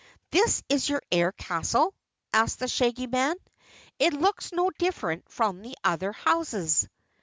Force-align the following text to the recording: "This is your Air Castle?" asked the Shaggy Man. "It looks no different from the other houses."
"This 0.31 0.63
is 0.67 0.89
your 0.89 1.03
Air 1.11 1.31
Castle?" 1.31 1.93
asked 2.33 2.57
the 2.57 2.67
Shaggy 2.67 3.05
Man. 3.05 3.35
"It 3.99 4.13
looks 4.13 4.51
no 4.51 4.71
different 4.79 5.29
from 5.29 5.61
the 5.61 5.75
other 5.83 6.11
houses." 6.11 6.87